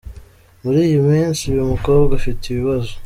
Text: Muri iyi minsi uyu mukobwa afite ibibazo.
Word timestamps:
Muri 0.63 0.79
iyi 0.87 0.99
minsi 1.09 1.41
uyu 1.53 1.65
mukobwa 1.71 2.11
afite 2.19 2.41
ibibazo. 2.47 2.93